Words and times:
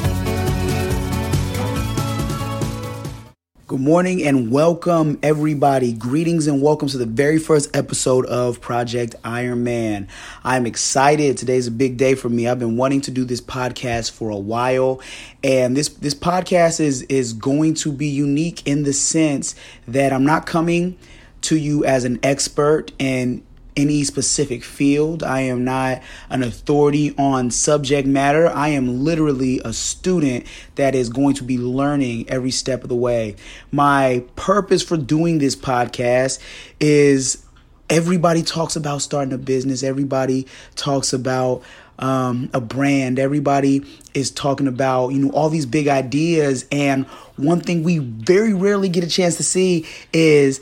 Good 3.68 3.80
morning 3.80 4.22
and 4.22 4.52
welcome, 4.52 5.18
everybody. 5.24 5.92
Greetings 5.92 6.46
and 6.46 6.62
welcome 6.62 6.88
to 6.90 7.00
the 7.00 7.08
very 7.08 7.40
first 7.40 7.76
episode 7.76 8.28
of 8.28 8.62
Project 8.62 9.16
Iron 9.24 9.64
Man. 9.64 10.08
I'm 10.44 10.68
excited. 10.68 11.36
Today's 11.36 11.66
a 11.66 11.72
big 11.72 11.98
day 11.98 12.14
for 12.14 12.30
me. 12.30 12.48
I've 12.48 12.60
been 12.60 12.78
wanting 12.78 13.02
to 13.02 13.12
do 13.12 13.26
this 13.26 13.42
podcast 13.42 14.12
for 14.12 14.30
a 14.30 14.38
while, 14.38 15.02
and 15.44 15.76
this 15.76 15.90
this 15.90 16.14
podcast 16.14 16.80
is 16.80 17.02
is 17.04 17.34
going 17.34 17.74
to 17.76 17.92
be 17.92 18.06
unique 18.06 18.68
in 18.68 18.84
the 18.84 18.94
sense 18.94 19.56
that 19.88 20.14
I'm 20.14 20.26
not 20.26 20.46
coming 20.46 20.96
to 21.42 21.58
you 21.58 21.84
as 21.86 22.06
an 22.06 22.20
expert 22.22 22.92
and 23.00 23.45
any 23.76 24.04
specific 24.04 24.64
field. 24.64 25.24
I 25.24 25.42
am 25.42 25.64
not 25.64 26.02
an 26.30 26.44
authority 26.44 27.16
on 27.18 27.52
subject 27.52 28.08
matter. 28.08 28.48
I 28.48 28.70
am 28.70 29.04
literally 29.04 29.62
a 29.66 29.74
student 29.74 30.46
that 30.76 30.96
is 30.96 31.10
going 31.10 31.36
to 31.36 31.44
be 31.44 31.58
learning 31.58 32.30
every 32.30 32.52
step 32.52 32.84
of 32.84 32.90
the 32.90 32.96
way. 32.96 33.36
My 33.72 34.24
purpose 34.36 34.84
for 34.84 34.98
doing 34.98 35.40
this 35.40 35.56
podcast 35.56 36.40
is 36.80 37.44
everybody 37.90 38.42
talks 38.42 38.76
about 38.76 39.02
starting 39.02 39.34
a 39.34 39.38
business, 39.38 39.84
everybody 39.84 40.48
talks 40.76 41.14
about 41.14 41.64
um, 42.00 42.50
a 42.54 42.62
brand. 42.62 43.20
Everybody 43.20 43.86
is 44.14 44.32
talking 44.32 44.68
about, 44.68 45.10
you 45.10 45.20
know, 45.20 45.32
all 45.32 45.50
these 45.50 45.66
big 45.66 45.88
ideas. 45.88 46.66
And 46.72 47.06
one 47.38 47.62
thing 47.62 47.84
we 47.84 48.00
very 48.00 48.54
rarely 48.54 48.90
get 48.90 49.04
a 49.04 49.10
chance 49.10 49.38
to 49.38 49.44
see 49.44 49.86
is 50.14 50.62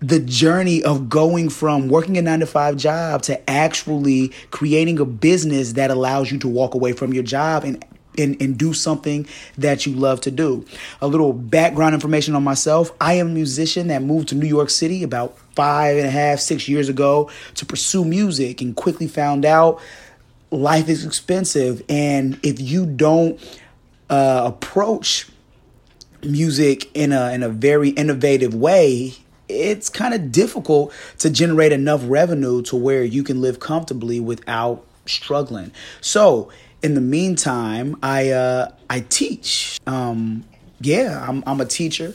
the 0.00 0.20
journey 0.20 0.82
of 0.82 1.08
going 1.08 1.48
from 1.48 1.88
working 1.88 2.16
a 2.16 2.22
nine 2.22 2.40
to 2.40 2.46
five 2.46 2.76
job 2.76 3.22
to 3.22 3.50
actually 3.50 4.28
creating 4.50 5.00
a 5.00 5.04
business 5.04 5.72
that 5.72 5.90
allows 5.90 6.30
you 6.30 6.38
to 6.38 6.48
walk 6.48 6.74
away 6.74 6.92
from 6.92 7.12
your 7.12 7.24
job 7.24 7.64
and 7.64 7.84
and, 8.16 8.40
and 8.42 8.58
do 8.58 8.72
something 8.72 9.26
that 9.56 9.86
you 9.86 9.94
love 9.94 10.20
to 10.22 10.30
do. 10.30 10.64
A 11.00 11.06
little 11.06 11.32
background 11.32 11.94
information 11.94 12.34
on 12.34 12.42
myself. 12.42 12.90
I 13.00 13.14
am 13.14 13.28
a 13.28 13.30
musician 13.30 13.88
that 13.88 14.02
moved 14.02 14.30
to 14.30 14.34
New 14.34 14.48
York 14.48 14.70
City 14.70 15.04
about 15.04 15.38
five 15.54 15.96
and 15.96 16.06
a 16.06 16.10
half, 16.10 16.40
six 16.40 16.68
years 16.68 16.88
ago 16.88 17.30
to 17.54 17.64
pursue 17.64 18.04
music 18.04 18.60
and 18.60 18.74
quickly 18.74 19.06
found 19.06 19.44
out 19.44 19.80
life 20.50 20.88
is 20.88 21.04
expensive. 21.04 21.82
And 21.88 22.38
if 22.42 22.60
you 22.60 22.86
don't 22.86 23.40
uh, 24.10 24.42
approach 24.46 25.28
music 26.22 26.90
in 26.96 27.12
a 27.12 27.32
in 27.32 27.44
a 27.44 27.48
very 27.48 27.90
innovative 27.90 28.54
way, 28.54 29.14
it's 29.48 29.88
kind 29.88 30.14
of 30.14 30.30
difficult 30.30 30.92
to 31.18 31.30
generate 31.30 31.72
enough 31.72 32.02
revenue 32.04 32.62
to 32.62 32.76
where 32.76 33.04
you 33.04 33.22
can 33.22 33.40
live 33.40 33.60
comfortably 33.60 34.20
without 34.20 34.84
struggling. 35.06 35.72
So, 36.00 36.50
in 36.82 36.94
the 36.94 37.00
meantime, 37.00 37.96
I 38.02 38.30
uh, 38.30 38.72
I 38.88 39.00
teach. 39.00 39.80
Um, 39.86 40.44
yeah, 40.80 41.24
I'm 41.28 41.42
I'm 41.46 41.60
a 41.60 41.66
teacher, 41.66 42.14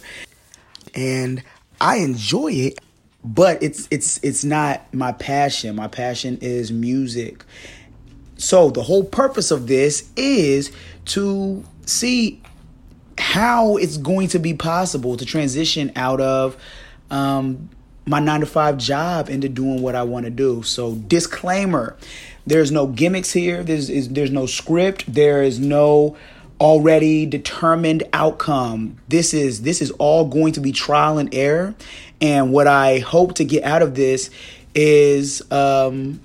and 0.95 1.43
I 1.81 1.97
enjoy 1.97 2.51
it. 2.53 2.79
But 3.25 3.63
it's 3.63 3.87
it's 3.89 4.19
it's 4.21 4.43
not 4.43 4.93
my 4.93 5.13
passion. 5.13 5.75
My 5.75 5.87
passion 5.87 6.37
is 6.41 6.71
music. 6.71 7.45
So 8.37 8.69
the 8.69 8.83
whole 8.83 9.05
purpose 9.05 9.51
of 9.51 9.67
this 9.67 10.09
is 10.17 10.71
to 11.05 11.63
see 11.85 12.41
how 13.17 13.77
it's 13.77 13.97
going 13.97 14.27
to 14.29 14.39
be 14.39 14.53
possible 14.53 15.15
to 15.15 15.25
transition 15.25 15.91
out 15.95 16.19
of 16.19 16.57
um, 17.13 17.69
my 18.05 18.19
nine 18.19 18.41
to 18.41 18.45
five 18.45 18.77
job 18.77 19.29
into 19.29 19.47
doing 19.47 19.81
what 19.81 19.95
I 19.95 20.03
want 20.03 20.25
to 20.25 20.31
do. 20.31 20.63
So, 20.63 20.95
disclaimer 20.95 21.95
there's 22.45 22.71
no 22.71 22.87
gimmicks 22.87 23.31
here, 23.31 23.63
there's, 23.63 23.89
is, 23.89 24.09
there's 24.09 24.31
no 24.31 24.45
script, 24.45 25.05
there 25.07 25.43
is 25.43 25.59
no 25.59 26.17
already 26.59 27.25
determined 27.25 28.03
outcome. 28.13 28.97
This 29.07 29.33
is 29.33 29.61
this 29.61 29.81
is 29.81 29.91
all 29.91 30.25
going 30.25 30.53
to 30.53 30.59
be 30.59 30.71
trial 30.71 31.17
and 31.17 31.33
error. 31.33 31.75
And 32.21 32.51
what 32.51 32.67
I 32.67 32.99
hope 32.99 33.35
to 33.35 33.45
get 33.45 33.63
out 33.63 33.81
of 33.81 33.95
this 33.95 34.29
is 34.75 35.41
um, 35.51 36.21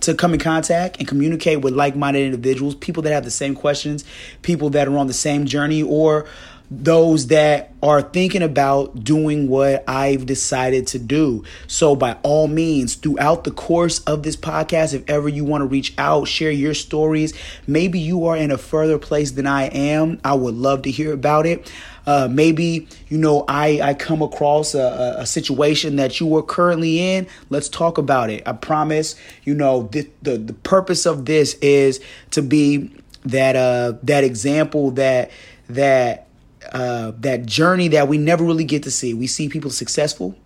to 0.00 0.14
come 0.14 0.34
in 0.34 0.40
contact 0.40 0.98
and 0.98 1.06
communicate 1.06 1.60
with 1.60 1.74
like-minded 1.74 2.24
individuals, 2.24 2.74
people 2.74 3.02
that 3.04 3.12
have 3.12 3.24
the 3.24 3.30
same 3.30 3.54
questions, 3.54 4.04
people 4.42 4.70
that 4.70 4.88
are 4.88 4.98
on 4.98 5.06
the 5.06 5.12
same 5.14 5.46
journey, 5.46 5.82
or 5.82 6.26
those 6.70 7.28
that 7.28 7.72
are 7.82 8.02
thinking 8.02 8.42
about 8.42 9.04
doing 9.04 9.48
what 9.48 9.84
I've 9.88 10.26
decided 10.26 10.86
to 10.88 10.98
do. 10.98 11.44
So, 11.66 11.94
by 11.94 12.16
all 12.22 12.48
means, 12.48 12.94
throughout 12.94 13.44
the 13.44 13.50
course 13.50 14.00
of 14.00 14.22
this 14.22 14.36
podcast, 14.36 14.94
if 14.94 15.08
ever 15.08 15.28
you 15.28 15.44
want 15.44 15.62
to 15.62 15.66
reach 15.66 15.94
out, 15.98 16.26
share 16.26 16.50
your 16.50 16.74
stories, 16.74 17.32
maybe 17.66 17.98
you 17.98 18.26
are 18.26 18.36
in 18.36 18.50
a 18.50 18.58
further 18.58 18.98
place 18.98 19.32
than 19.32 19.46
I 19.46 19.64
am, 19.64 20.20
I 20.24 20.34
would 20.34 20.54
love 20.54 20.82
to 20.82 20.90
hear 20.90 21.12
about 21.12 21.46
it. 21.46 21.70
Uh, 22.06 22.28
maybe 22.30 22.86
you 23.08 23.18
know 23.18 23.44
I, 23.48 23.80
I 23.82 23.94
come 23.94 24.22
across 24.22 24.74
a, 24.74 25.16
a 25.18 25.26
situation 25.26 25.96
that 25.96 26.20
you 26.20 26.36
are 26.36 26.42
currently 26.42 27.00
in. 27.00 27.26
Let's 27.50 27.68
talk 27.68 27.98
about 27.98 28.30
it. 28.30 28.46
I 28.46 28.52
promise. 28.52 29.16
You 29.42 29.54
know 29.54 29.88
the 29.90 30.08
the, 30.22 30.38
the 30.38 30.52
purpose 30.52 31.04
of 31.04 31.24
this 31.24 31.54
is 31.54 32.00
to 32.30 32.42
be 32.42 32.92
that 33.24 33.56
uh 33.56 33.94
that 34.04 34.22
example 34.22 34.92
that 34.92 35.32
that 35.68 36.25
uh, 36.72 37.12
that 37.18 37.46
journey 37.46 37.88
that 37.88 38.08
we 38.08 38.18
never 38.18 38.44
really 38.44 38.64
get 38.64 38.82
to 38.84 38.90
see. 38.90 39.14
We 39.14 39.26
see 39.26 39.48
people 39.48 39.70
successful. 39.70 40.36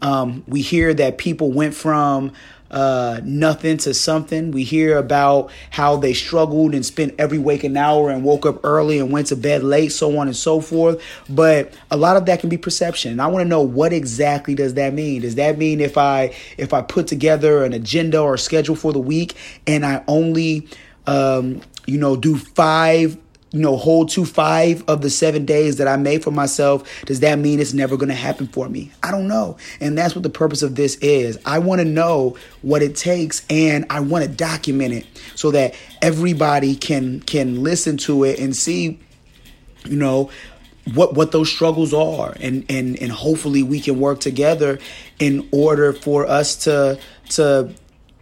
Um, 0.00 0.42
we 0.48 0.62
hear 0.62 0.92
that 0.94 1.18
people 1.18 1.52
went 1.52 1.74
from 1.74 2.32
uh, 2.72 3.20
nothing 3.22 3.76
to 3.76 3.92
something. 3.92 4.50
We 4.50 4.64
hear 4.64 4.96
about 4.96 5.50
how 5.70 5.96
they 5.96 6.14
struggled 6.14 6.74
and 6.74 6.84
spent 6.84 7.14
every 7.18 7.38
waking 7.38 7.76
hour 7.76 8.10
and 8.10 8.24
woke 8.24 8.46
up 8.46 8.64
early 8.64 8.98
and 8.98 9.12
went 9.12 9.26
to 9.28 9.36
bed 9.36 9.62
late, 9.62 9.92
so 9.92 10.18
on 10.18 10.26
and 10.26 10.36
so 10.36 10.60
forth. 10.60 11.02
But 11.28 11.74
a 11.90 11.96
lot 11.96 12.16
of 12.16 12.24
that 12.26 12.40
can 12.40 12.48
be 12.48 12.56
perception. 12.56 13.12
And 13.12 13.22
I 13.22 13.26
want 13.26 13.44
to 13.44 13.48
know 13.48 13.60
what 13.60 13.92
exactly 13.92 14.54
does 14.54 14.74
that 14.74 14.94
mean? 14.94 15.20
Does 15.20 15.34
that 15.34 15.58
mean 15.58 15.80
if 15.80 15.98
I 15.98 16.34
if 16.56 16.72
I 16.72 16.80
put 16.80 17.06
together 17.06 17.62
an 17.62 17.74
agenda 17.74 18.20
or 18.20 18.36
schedule 18.38 18.74
for 18.74 18.92
the 18.92 19.00
week 19.00 19.36
and 19.66 19.84
I 19.84 20.02
only 20.08 20.66
um, 21.06 21.60
you 21.86 21.98
know 21.98 22.16
do 22.16 22.38
five 22.38 23.18
you 23.52 23.60
know, 23.60 23.76
hold 23.76 24.08
to 24.10 24.24
five 24.24 24.82
of 24.88 25.02
the 25.02 25.10
seven 25.10 25.44
days 25.44 25.76
that 25.76 25.86
I 25.86 25.96
made 25.96 26.24
for 26.24 26.30
myself, 26.30 26.88
does 27.04 27.20
that 27.20 27.38
mean 27.38 27.60
it's 27.60 27.74
never 27.74 27.96
going 27.96 28.08
to 28.08 28.14
happen 28.14 28.46
for 28.46 28.68
me? 28.68 28.90
I 29.02 29.10
don't 29.10 29.28
know. 29.28 29.58
And 29.78 29.96
that's 29.96 30.14
what 30.14 30.22
the 30.22 30.30
purpose 30.30 30.62
of 30.62 30.74
this 30.74 30.96
is. 30.96 31.38
I 31.44 31.58
want 31.58 31.80
to 31.80 31.84
know 31.84 32.36
what 32.62 32.82
it 32.82 32.96
takes 32.96 33.44
and 33.50 33.84
I 33.90 34.00
want 34.00 34.24
to 34.24 34.30
document 34.30 34.94
it 34.94 35.06
so 35.34 35.50
that 35.50 35.74
everybody 36.00 36.74
can 36.74 37.20
can 37.20 37.62
listen 37.62 37.96
to 37.98 38.24
it 38.24 38.38
and 38.40 38.56
see 38.56 38.98
you 39.84 39.96
know 39.96 40.30
what 40.94 41.14
what 41.14 41.32
those 41.32 41.50
struggles 41.50 41.92
are 41.92 42.34
and 42.40 42.64
and 42.68 43.00
and 43.00 43.12
hopefully 43.12 43.62
we 43.62 43.80
can 43.80 44.00
work 44.00 44.20
together 44.20 44.78
in 45.18 45.48
order 45.52 45.92
for 45.92 46.26
us 46.26 46.56
to 46.56 46.98
to 47.28 47.72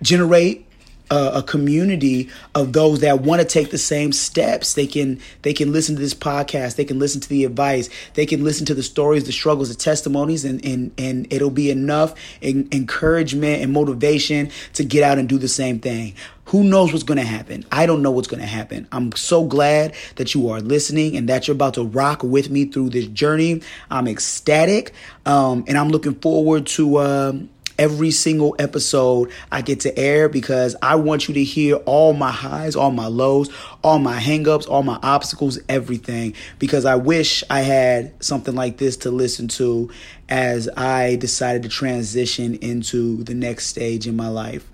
generate 0.03 0.67
a, 1.11 1.39
a 1.39 1.43
community 1.43 2.31
of 2.55 2.73
those 2.73 3.01
that 3.01 3.21
want 3.21 3.41
to 3.41 3.47
take 3.47 3.71
the 3.71 3.79
same 3.79 4.13
steps. 4.13 4.75
They 4.75 4.87
can 4.87 5.21
they 5.43 5.53
can 5.53 5.73
listen 5.73 5.97
to 5.97 6.01
this 6.01 6.15
podcast. 6.15 6.77
They 6.77 6.85
can 6.85 6.99
listen 6.99 7.21
to 7.21 7.29
the 7.29 7.45
advice. 7.45 7.89
They 8.15 8.27
can 8.27 8.45
listen 8.45 8.67
to 8.67 8.75
the 8.75 8.83
stories, 8.83 9.25
the 9.25 9.33
struggles, 9.33 9.69
the 9.69 9.75
testimonies, 9.75 10.45
and 10.45 10.65
and 10.65 10.93
and 10.97 11.33
it'll 11.33 11.51
be 11.51 11.71
enough 11.71 12.15
in, 12.41 12.69
encouragement 12.73 13.63
and 13.63 13.73
motivation 13.73 14.51
to 14.75 14.85
get 14.85 15.03
out 15.03 15.19
and 15.19 15.29
do 15.29 15.39
the 15.39 15.49
same 15.49 15.81
thing. 15.81 16.15
Who 16.47 16.65
knows 16.65 16.93
what's 16.93 17.05
going 17.05 17.19
to 17.19 17.25
happen? 17.25 17.65
I 17.71 17.87
don't 17.87 18.03
know 18.03 18.11
what's 18.11 18.27
going 18.27 18.41
to 18.41 18.47
happen. 18.47 18.89
I'm 18.91 19.13
so 19.13 19.45
glad 19.45 19.95
that 20.17 20.35
you 20.35 20.51
are 20.51 20.61
listening 20.61 21.17
and 21.17 21.29
that 21.29 21.47
you're 21.47 21.55
about 21.55 21.75
to 21.75 21.85
rock 21.85 22.25
with 22.25 22.51
me 22.51 22.65
through 22.65 22.91
this 22.91 23.07
journey. 23.07 23.63
I'm 23.89 24.09
ecstatic, 24.09 24.93
um, 25.27 25.65
and 25.69 25.79
I'm 25.79 25.91
looking 25.91 26.15
forward 26.15 26.67
to. 26.69 26.99
Um, 26.99 27.51
every 27.81 28.11
single 28.11 28.55
episode 28.59 29.33
I 29.51 29.63
get 29.63 29.81
to 29.81 29.99
air 29.99 30.29
because 30.29 30.77
I 30.83 30.97
want 30.97 31.29
you 31.29 31.35
to 31.35 31.43
hear 31.43 31.77
all 31.77 32.13
my 32.13 32.31
highs, 32.31 32.77
all 32.77 32.91
my 32.91 33.07
lows, 33.07 33.51
all 33.83 33.99
my 33.99 34.21
hangups, 34.21 34.69
all 34.69 34.83
my 34.83 34.99
obstacles, 35.03 35.59
everything. 35.67 36.35
Because 36.59 36.85
I 36.85 36.97
wish 36.97 37.43
I 37.49 37.63
had 37.63 38.23
something 38.23 38.55
like 38.55 38.77
this 38.77 38.99
to 38.99 39.11
listen 39.11 39.49
to 39.49 39.91
as 40.29 40.69
I 40.77 41.17
decided 41.17 41.63
to 41.63 41.71
transition 41.71 42.57
into 42.57 43.25
the 43.25 43.35
next 43.35 43.69
stage 43.69 44.07
in 44.07 44.15
my 44.15 44.29
life. 44.29 44.71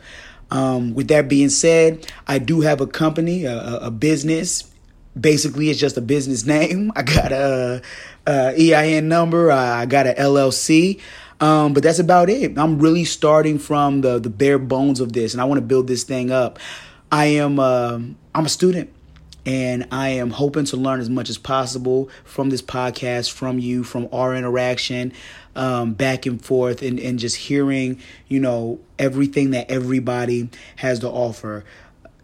Um, 0.51 0.93
with 0.95 1.07
that 1.09 1.29
being 1.29 1.49
said, 1.49 2.11
I 2.27 2.39
do 2.39 2.61
have 2.63 2.81
a 2.81 2.89
company, 2.89 3.45
a, 3.45 3.79
a 3.83 3.91
business. 3.93 4.69
Basically, 5.19 5.71
it's 5.71 5.79
just 5.79 5.97
a 5.97 6.01
business 6.01 6.45
name. 6.57 6.91
I 6.97 7.03
got 7.03 7.31
a, 7.31 7.83
a 8.27 8.73
EIN 8.75 9.09
number. 9.09 9.53
I 9.53 9.87
got 9.87 10.09
an 10.09 10.17
LLC. 10.17 11.01
Um, 11.41 11.75
but 11.75 11.83
that's 11.83 11.99
about 11.99 12.31
it. 12.31 12.57
I'm 12.59 12.79
really 12.79 13.05
starting 13.05 13.59
from 13.59 14.01
the 14.01 14.19
the 14.19 14.31
bare 14.31 14.59
bones 14.59 15.01
of 15.01 15.13
this, 15.13 15.35
and 15.35 15.41
I 15.41 15.45
want 15.45 15.59
to 15.59 15.67
build 15.67 15.87
this 15.87 16.05
thing 16.05 16.31
up. 16.31 16.59
I 17.13 17.27
am 17.27 17.59
uh, 17.59 17.99
I'm 18.35 18.47
a 18.47 18.49
student, 18.49 18.91
and 19.45 19.87
I 19.93 20.09
am 20.11 20.31
hoping 20.31 20.65
to 20.67 20.77
learn 20.77 21.01
as 21.01 21.11
much 21.11 21.29
as 21.29 21.39
possible 21.39 22.09
from 22.25 22.51
this 22.51 22.63
podcast, 22.63 23.31
from 23.31 23.59
you, 23.59 23.85
from 23.85 24.09
our 24.13 24.35
interaction, 24.35 25.13
um, 25.55 25.93
back 25.93 26.25
and 26.27 26.43
forth, 26.43 26.83
and 26.83 26.99
and 26.99 27.19
just 27.19 27.37
hearing 27.37 28.01
you 28.29 28.41
know 28.41 28.81
everything 28.99 29.51
that 29.51 29.71
everybody 29.71 30.49
has 30.77 31.01
to 31.01 31.09
offer. 31.09 31.65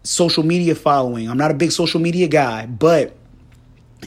Social 0.01 0.43
media 0.43 0.75
following. 0.75 1.29
I'm 1.29 1.37
not 1.37 1.51
a 1.51 1.53
big 1.53 1.71
social 1.71 2.01
media 2.01 2.27
guy, 2.27 2.65
but 2.65 3.15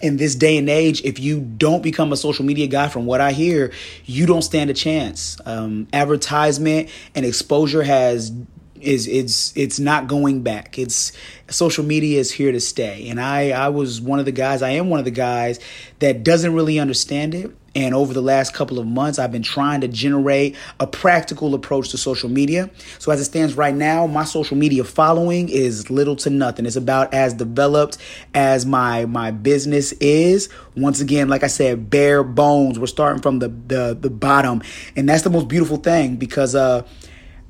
in 0.03 0.17
this 0.17 0.35
day 0.35 0.57
and 0.57 0.69
age, 0.69 1.03
if 1.05 1.19
you 1.19 1.41
don't 1.41 1.83
become 1.83 2.13
a 2.13 2.17
social 2.17 2.45
media 2.45 2.67
guy, 2.67 2.89
from 2.89 3.07
what 3.07 3.21
I 3.21 3.33
hear, 3.33 3.73
you 4.05 4.27
don't 4.27 4.43
stand 4.43 4.71
a 4.71 4.75
chance. 4.75 5.41
Um, 5.45 5.89
advertisement 5.93 6.89
and 7.15 7.27
exposure 7.27 7.83
has 7.83 8.33
is 8.81 9.07
it's 9.09 9.57
it's 9.57 9.79
not 9.79 10.07
going 10.07 10.43
back. 10.43 10.79
It's 10.79 11.13
social 11.49 11.85
media 11.85 12.21
is 12.21 12.31
here 12.31 12.53
to 12.53 12.61
stay, 12.61 13.09
and 13.09 13.21
I 13.21 13.51
I 13.51 13.69
was 13.69 14.01
one 14.01 14.19
of 14.19 14.25
the 14.25 14.33
guys. 14.33 14.63
I 14.63 14.71
am 14.71 14.91
one 14.91 14.99
of 14.99 15.05
the 15.05 15.11
guys 15.11 15.59
that 15.99 16.23
doesn't 16.23 16.55
really 16.55 16.79
understand 16.79 17.35
it 17.35 17.51
and 17.77 17.95
over 17.95 18.15
the 18.15 18.23
last 18.23 18.55
couple 18.55 18.79
of 18.79 18.87
months, 18.87 19.19
I've 19.19 19.31
been 19.31 19.43
trying 19.43 19.83
to 19.83 19.89
generate 19.89 20.57
a 20.81 20.87
practical 20.87 21.55
approach 21.55 21.91
to 21.91 21.99
social 21.99 22.31
media. 22.31 22.71
So, 22.99 23.13
as 23.13 23.21
it 23.21 23.25
stands 23.25 23.53
right 23.53 23.75
now, 23.75 24.07
my 24.07 24.25
social 24.25 24.57
media 24.57 24.83
following 24.83 25.51
is 25.51 25.91
little 25.91 26.17
to 26.17 26.31
nothing. 26.31 26.65
It's 26.65 26.77
about 26.77 27.13
as 27.13 27.35
developed 27.35 27.99
as 28.33 28.65
my 28.65 29.05
my 29.05 29.31
business 29.31 29.93
is. 29.93 30.49
Once 30.75 31.03
again, 31.03 31.29
like 31.29 31.45
I 31.45 31.49
said, 31.49 31.91
bare 31.91 32.25
bones. 32.25 32.79
We're 32.79 32.87
starting 32.87 33.21
from 33.21 33.41
the 33.41 33.49
the, 33.49 33.95
the 34.01 34.09
bottom, 34.09 34.63
and 34.97 35.07
that's 35.07 35.23
the 35.23 35.31
most 35.31 35.47
beautiful 35.47 35.77
thing 35.77 36.17
because 36.17 36.55
uh, 36.55 36.81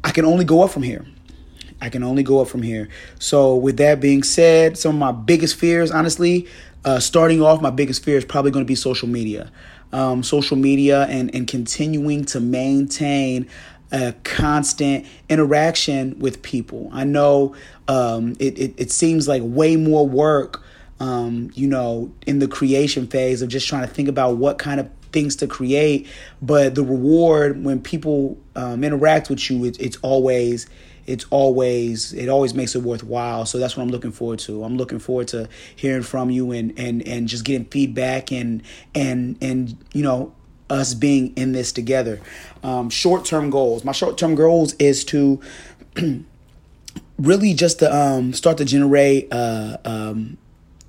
I 0.02 0.11
can 0.11 0.25
only 0.25 0.44
go 0.44 0.61
up 0.61 0.70
from 0.70 0.82
here. 0.82 1.06
I 1.81 1.88
can 1.88 2.02
only 2.02 2.25
go 2.25 2.40
up 2.40 2.49
from 2.49 2.62
here. 2.62 2.88
So, 3.20 3.55
with 3.55 3.76
that 3.76 4.00
being 4.00 4.25
said, 4.25 4.76
some 4.76 4.96
of 4.96 4.99
my 4.99 5.12
biggest 5.12 5.55
fears, 5.55 5.93
honestly, 5.93 6.49
uh, 6.84 6.99
starting 6.99 7.43
off, 7.43 7.62
my 7.62 7.70
biggest 7.70 8.02
fear 8.02 8.17
is 8.17 8.25
probably 8.25 8.50
going 8.50 8.64
to 8.64 8.69
be 8.69 8.75
social 8.75 9.08
media 9.08 9.52
um, 9.92 10.22
social 10.22 10.56
media 10.56 11.04
and, 11.04 11.34
and 11.34 11.46
continuing 11.46 12.24
to 12.26 12.40
maintain 12.40 13.48
a 13.92 14.14
constant 14.24 15.06
interaction 15.28 16.18
with 16.18 16.42
people. 16.42 16.90
I 16.92 17.04
know 17.04 17.54
um, 17.88 18.34
it, 18.38 18.58
it, 18.58 18.74
it, 18.76 18.90
seems 18.90 19.28
like 19.28 19.42
way 19.44 19.76
more 19.76 20.06
work, 20.06 20.62
um, 20.98 21.50
you 21.54 21.68
know, 21.68 22.12
in 22.26 22.40
the 22.40 22.48
creation 22.48 23.06
phase 23.06 23.42
of 23.42 23.48
just 23.48 23.68
trying 23.68 23.86
to 23.86 23.92
think 23.92 24.08
about 24.08 24.38
what 24.38 24.58
kind 24.58 24.80
of 24.80 24.90
things 25.12 25.36
to 25.36 25.46
create. 25.46 26.08
But 26.42 26.74
the 26.74 26.82
reward 26.82 27.64
when 27.64 27.80
people 27.80 28.36
um, 28.56 28.82
interact 28.82 29.30
with 29.30 29.48
you, 29.50 29.64
it, 29.64 29.80
it's 29.80 29.98
always 30.02 30.66
it's 31.06 31.25
always 31.31 32.12
it 32.12 32.29
always 32.29 32.55
makes 32.55 32.75
it 32.75 32.82
worthwhile. 32.82 33.47
So 33.47 33.58
that's 33.58 33.76
what 33.76 33.82
I'm 33.82 33.91
looking 33.91 34.12
forward 34.12 34.38
to. 34.41 34.64
I'm 34.64 34.76
looking 34.76 34.99
forward 34.99 35.29
to 35.29 35.49
hearing 35.75 36.03
from 36.03 36.31
you 36.31 36.53
and 36.53 36.79
and 36.79 37.06
and 37.06 37.29
just 37.29 37.44
getting 37.44 37.67
feedback 37.67 38.32
and 38.32 38.62
and 38.94 39.38
and 39.41 39.76
you 39.93 40.03
know 40.03 40.35
us 40.69 40.94
being 40.94 41.32
in 41.37 41.53
this 41.53 41.73
together. 41.73 42.20
Um, 42.62 42.91
short 42.91 43.25
term 43.25 43.50
goals. 43.50 43.85
My 43.85 43.93
short 43.93 44.19
term 44.19 44.35
goals 44.35 44.75
is 44.75 45.05
to 45.06 45.41
really 47.19 47.55
just 47.55 47.79
to 47.81 47.94
um, 47.94 48.32
start 48.32 48.58
to 48.58 48.64
generate 48.64 49.29
uh, 49.32 49.79
um, 49.85 50.38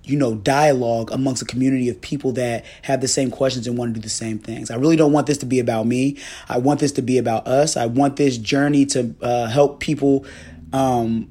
you 0.07 0.17
know, 0.17 0.35
dialogue 0.35 1.11
amongst 1.11 1.41
a 1.41 1.45
community 1.45 1.89
of 1.89 1.99
people 2.01 2.31
that 2.33 2.65
have 2.83 3.01
the 3.01 3.07
same 3.07 3.29
questions 3.29 3.67
and 3.67 3.77
want 3.77 3.93
to 3.93 3.99
do 3.99 4.03
the 4.03 4.09
same 4.09 4.39
things. 4.39 4.71
I 4.71 4.75
really 4.75 4.95
don't 4.95 5.11
want 5.11 5.27
this 5.27 5.37
to 5.39 5.45
be 5.45 5.59
about 5.59 5.85
me. 5.85 6.17
I 6.47 6.57
want 6.57 6.79
this 6.79 6.93
to 6.93 7.01
be 7.01 7.17
about 7.17 7.45
us. 7.47 7.75
I 7.75 7.87
want 7.87 8.15
this 8.15 8.37
journey 8.37 8.85
to 8.87 9.13
uh, 9.21 9.47
help 9.47 9.79
people, 9.79 10.25
um, 10.71 11.29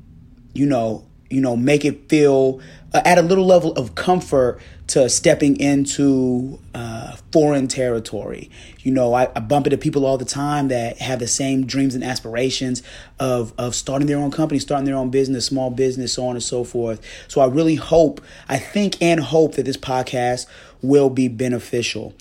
you 0.53 0.67
know, 0.67 1.07
you 1.31 1.41
know, 1.41 1.57
make 1.57 1.85
it 1.85 2.09
feel 2.09 2.61
uh, 2.93 3.03
at 3.05 3.19
a 3.19 3.23
little 3.23 3.47
level 3.47 3.73
of 3.73 3.95
comfort 3.95 4.61
to 4.89 5.09
stepping 5.09 5.59
into 5.59 6.59
uh, 6.75 6.96
foreign 7.33 7.69
territory. 7.69 8.51
You 8.81 8.93
know, 8.93 9.15
I, 9.15 9.29
I, 9.35 9.41
bump 9.41 9.67
into 9.67 9.79
people 9.79 10.07
all 10.07 10.19
the 10.19 10.25
time 10.25 10.69
that 10.69 10.99
have 10.99 11.19
the 11.19 11.27
same 11.27 11.67
dreams 11.67 11.95
and 11.95 12.05
aspirations 12.05 12.83
of 13.19 13.53
of 13.59 13.75
starting 13.75 14.07
their 14.07 14.19
own 14.19 14.31
company, 14.31 14.59
starting 14.59 14.87
their 14.87 14.97
own 14.97 15.11
business, 15.11 15.47
small 15.47 15.71
business, 15.71 16.13
so 16.13 16.27
on 16.27 16.37
and 16.37 16.43
so 16.43 16.65
forth. 16.65 17.01
So 17.29 17.41
I 17.41 17.47
really 17.47 17.77
hope, 17.77 18.21
I 18.49 18.59
think, 18.59 19.01
and 19.03 19.21
hope 19.21 19.55
that 19.55 19.65
this 19.65 19.77
podcast 19.77 20.47
will 20.83 21.11
be 21.11 21.29
beneficial. 21.29 22.15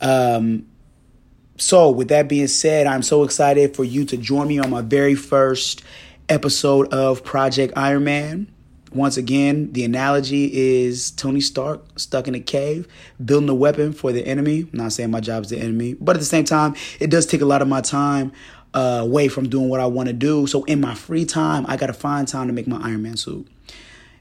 Um, 0.00 0.66
so, 1.58 1.90
with 1.90 2.08
that 2.08 2.28
being 2.28 2.48
said, 2.48 2.86
I'm 2.86 3.02
so 3.02 3.22
excited 3.22 3.76
for 3.76 3.84
you 3.84 4.04
to 4.06 4.16
join 4.16 4.48
me 4.48 4.58
on 4.58 4.70
my 4.70 4.80
very 4.80 5.14
first 5.14 5.82
episode 6.28 6.92
of 6.92 7.22
Project 7.22 7.74
Iron 7.76 8.04
Man. 8.04 8.51
Once 8.94 9.16
again, 9.16 9.72
the 9.72 9.84
analogy 9.84 10.50
is 10.52 11.10
Tony 11.12 11.40
Stark 11.40 11.98
stuck 11.98 12.28
in 12.28 12.34
a 12.34 12.40
cave, 12.40 12.86
building 13.24 13.48
a 13.48 13.54
weapon 13.54 13.92
for 13.92 14.12
the 14.12 14.26
enemy. 14.26 14.60
I'm 14.60 14.68
not 14.72 14.92
saying 14.92 15.10
my 15.10 15.20
job 15.20 15.44
is 15.44 15.50
the 15.50 15.58
enemy, 15.58 15.94
but 15.94 16.16
at 16.16 16.18
the 16.18 16.26
same 16.26 16.44
time, 16.44 16.74
it 17.00 17.08
does 17.08 17.24
take 17.24 17.40
a 17.40 17.46
lot 17.46 17.62
of 17.62 17.68
my 17.68 17.80
time 17.80 18.32
uh, 18.74 19.00
away 19.02 19.28
from 19.28 19.48
doing 19.48 19.68
what 19.68 19.80
I 19.80 19.86
want 19.86 20.08
to 20.08 20.12
do. 20.12 20.46
So 20.46 20.64
in 20.64 20.80
my 20.80 20.94
free 20.94 21.24
time, 21.24 21.64
I 21.68 21.76
got 21.76 21.86
to 21.86 21.92
find 21.94 22.28
time 22.28 22.48
to 22.48 22.52
make 22.52 22.66
my 22.66 22.80
Iron 22.82 23.02
Man 23.02 23.16
suit. 23.16 23.48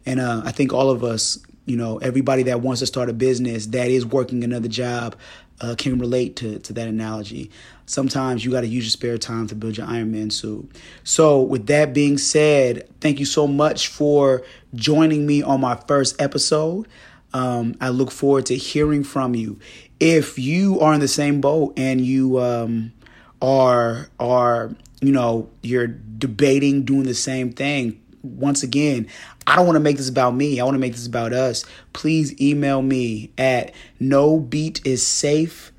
And 0.06 0.20
uh, 0.20 0.42
I 0.46 0.52
think 0.52 0.74
all 0.74 0.90
of 0.90 1.04
us, 1.04 1.38
you 1.66 1.78
know, 1.78 1.98
everybody 1.98 2.44
that 2.44 2.62
wants 2.62 2.80
to 2.80 2.88
start 2.88 3.10
a 3.10 3.14
business 3.14 3.68
that 3.68 3.90
is 3.90 4.06
working 4.06 4.44
another 4.44 4.68
job 4.68 5.16
uh, 5.62 5.76
can 5.78 5.98
relate 5.98 6.36
to, 6.36 6.60
to 6.60 6.74
that 6.74 6.88
analogy 6.88 7.50
sometimes 7.92 8.46
you 8.46 8.52
got 8.52 8.62
to 8.62 8.68
use 8.68 8.86
your 8.86 8.90
spare 8.90 9.18
time 9.18 9.48
to 9.48 9.56
build 9.56 9.78
your 9.78 9.86
Iron 9.86 10.12
Man 10.12 10.30
suit. 10.30 10.72
So, 11.04 11.42
with 11.42 11.68
that 11.68 11.94
being 11.94 12.18
said, 12.18 12.88
thank 13.02 13.20
you 13.20 13.26
so 13.26 13.48
much 13.48 13.90
for 13.90 14.44
joining 14.74 15.28
me 15.28 15.44
on 15.44 15.62
my 15.62 15.76
first 15.88 16.20
episode. 16.22 16.88
Um, 17.34 17.76
I 17.80 17.90
look 17.90 18.12
forward 18.12 18.46
to 18.48 18.56
hearing 18.56 19.04
from 19.04 19.36
you. 19.36 19.60
If 20.00 20.40
you 20.40 20.80
are 20.80 20.94
in 20.94 21.00
the 21.00 21.08
same 21.08 21.42
boat 21.42 21.74
and 21.78 22.02
you 22.02 22.40
um, 22.40 22.94
are 23.42 24.10
are 24.20 24.74
you 25.02 25.12
know 25.12 25.50
you're 25.62 25.88
debating 25.88 26.84
doing 26.84 27.04
the 27.04 27.14
same 27.14 27.52
thing, 27.52 28.02
once 28.22 28.64
again, 28.64 29.08
I 29.48 29.56
don't 29.56 29.66
want 29.66 29.76
to 29.76 29.82
make 29.82 29.98
this 29.98 30.10
about 30.10 30.36
me. 30.36 30.60
I 30.60 30.64
want 30.64 30.76
to 30.76 30.80
make 30.80 30.94
this 30.94 31.08
about 31.08 31.34
us. 31.34 31.66
Please 31.94 32.40
email 32.42 32.82
me 32.82 33.32
at 33.38 33.74
no 34.00 34.40
beat 34.40 34.86
is 34.86 35.06
safe 35.06 35.72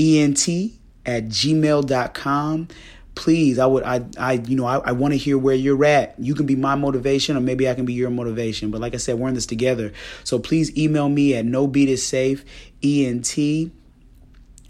ent 0.00 0.48
at 1.06 1.24
gmail.com 1.28 2.68
please 3.14 3.58
i 3.58 3.66
would 3.66 3.82
i 3.84 4.02
i 4.18 4.32
you 4.32 4.56
know 4.56 4.64
i, 4.64 4.78
I 4.78 4.92
want 4.92 5.12
to 5.12 5.18
hear 5.18 5.36
where 5.36 5.54
you're 5.54 5.84
at 5.84 6.14
you 6.18 6.34
can 6.34 6.46
be 6.46 6.56
my 6.56 6.74
motivation 6.74 7.36
or 7.36 7.40
maybe 7.40 7.68
i 7.68 7.74
can 7.74 7.84
be 7.84 7.92
your 7.92 8.08
motivation 8.10 8.70
but 8.70 8.80
like 8.80 8.94
i 8.94 8.96
said 8.96 9.18
we're 9.18 9.28
in 9.28 9.34
this 9.34 9.46
together 9.46 9.92
so 10.24 10.38
please 10.38 10.76
email 10.76 11.08
me 11.08 11.34
at 11.34 11.44
no 11.44 11.66
beat 11.66 11.88
is 11.88 12.06
safe 12.06 12.44
ent 12.82 13.36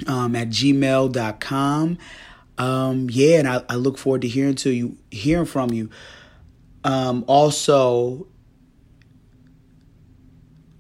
um, 0.08 0.34
at 0.34 0.48
gmail.com 0.48 1.98
um, 2.58 3.08
yeah 3.10 3.38
and 3.38 3.48
I, 3.48 3.62
I 3.68 3.76
look 3.76 3.98
forward 3.98 4.22
to 4.22 4.28
hearing 4.28 4.54
to 4.56 4.70
you 4.70 4.96
hearing 5.10 5.46
from 5.46 5.72
you 5.72 5.90
um, 6.84 7.24
also 7.26 8.26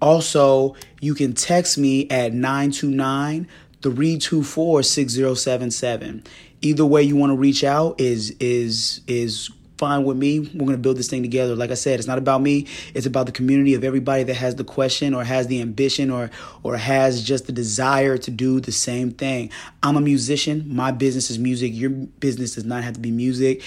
also 0.00 0.74
you 1.00 1.14
can 1.14 1.32
text 1.34 1.78
me 1.78 2.08
at 2.10 2.32
929 2.32 3.48
324 3.82 4.82
6077. 4.82 6.24
Either 6.62 6.84
way 6.84 7.02
you 7.02 7.16
want 7.16 7.30
to 7.30 7.36
reach 7.36 7.64
out 7.64 8.00
is 8.00 8.30
is 8.38 9.00
is 9.06 9.50
fine 9.80 10.04
with 10.04 10.18
me. 10.18 10.40
We're 10.40 10.66
going 10.66 10.72
to 10.72 10.78
build 10.78 10.98
this 10.98 11.08
thing 11.08 11.22
together. 11.22 11.56
Like 11.56 11.70
I 11.70 11.74
said, 11.74 11.98
it's 11.98 12.06
not 12.06 12.18
about 12.18 12.42
me. 12.42 12.66
It's 12.92 13.06
about 13.06 13.24
the 13.24 13.32
community 13.32 13.72
of 13.72 13.82
everybody 13.82 14.22
that 14.24 14.34
has 14.34 14.56
the 14.56 14.64
question 14.64 15.14
or 15.14 15.24
has 15.24 15.46
the 15.46 15.62
ambition 15.62 16.10
or 16.10 16.30
or 16.62 16.76
has 16.76 17.22
just 17.22 17.46
the 17.46 17.52
desire 17.52 18.18
to 18.18 18.30
do 18.30 18.60
the 18.60 18.72
same 18.72 19.10
thing. 19.10 19.50
I'm 19.82 19.96
a 19.96 20.00
musician. 20.02 20.64
My 20.68 20.92
business 20.92 21.30
is 21.30 21.38
music. 21.38 21.72
Your 21.74 21.90
business 21.90 22.54
does 22.54 22.64
not 22.64 22.84
have 22.84 22.94
to 22.94 23.00
be 23.00 23.10
music. 23.10 23.62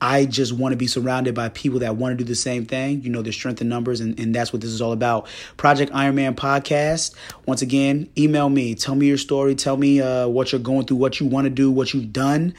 I 0.00 0.26
just 0.26 0.52
want 0.52 0.72
to 0.72 0.76
be 0.76 0.86
surrounded 0.86 1.34
by 1.34 1.48
people 1.48 1.78
that 1.80 1.96
want 1.96 2.18
to 2.18 2.22
do 2.22 2.28
the 2.28 2.34
same 2.34 2.66
thing. 2.66 3.02
You 3.02 3.10
know, 3.10 3.22
there's 3.22 3.34
strength 3.34 3.62
in 3.62 3.68
numbers, 3.68 4.00
and, 4.00 4.18
and 4.20 4.34
that's 4.34 4.52
what 4.52 4.60
this 4.60 4.70
is 4.70 4.82
all 4.82 4.92
about. 4.92 5.26
Project 5.56 5.90
Ironman 5.92 6.34
Podcast. 6.34 7.14
Once 7.46 7.62
again, 7.62 8.10
email 8.18 8.50
me. 8.50 8.74
Tell 8.74 8.94
me 8.94 9.06
your 9.06 9.16
story. 9.16 9.54
Tell 9.54 9.76
me 9.76 10.02
uh, 10.02 10.28
what 10.28 10.52
you're 10.52 10.60
going 10.60 10.86
through, 10.86 10.98
what 10.98 11.18
you 11.18 11.26
want 11.26 11.46
to 11.46 11.50
do, 11.50 11.70
what 11.70 11.94
you've 11.94 12.12
done. 12.12 12.54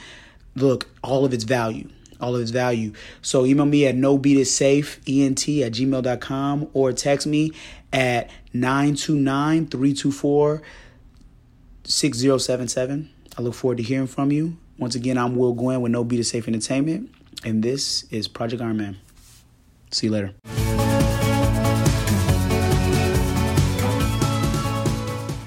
Look, 0.55 0.87
all 1.03 1.25
of 1.25 1.33
its 1.33 1.43
value. 1.43 1.89
All 2.19 2.35
of 2.35 2.41
its 2.41 2.49
value. 2.49 2.93
So 3.21 3.45
email 3.45 3.67
me 3.67 3.85
at 3.85 3.93
no 3.93 4.17
beat 4.17 4.37
is 4.37 4.53
safe, 4.53 4.99
ent 5.07 5.47
at 5.47 5.73
gmail.com, 5.73 6.69
or 6.73 6.91
text 6.91 7.27
me 7.27 7.53
at 7.93 8.31
929 8.53 9.67
324 9.67 10.63
6077. 11.83 13.09
I 13.37 13.41
look 13.43 13.53
forward 13.53 13.77
to 13.77 13.83
hearing 13.83 14.07
from 14.07 14.31
you. 14.31 14.57
Once 14.79 14.95
again, 14.95 15.19
I'm 15.19 15.35
Will 15.35 15.53
Gwen 15.53 15.81
with 15.81 15.91
No 15.91 16.03
Beat 16.03 16.19
is 16.19 16.29
Safe 16.29 16.47
Entertainment 16.47 17.11
and 17.43 17.63
this 17.63 18.03
is 18.11 18.27
Project 18.27 18.61
Iron 18.61 18.77
Man. 18.77 18.97
See 19.91 20.07
you 20.07 20.13
later. 20.13 20.66